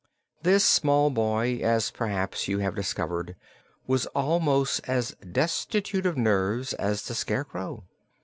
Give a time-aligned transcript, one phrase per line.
[0.41, 3.35] This small boy, as perhaps you have discovered,
[3.85, 7.83] was almost as destitute of nerves as the Scarecrow.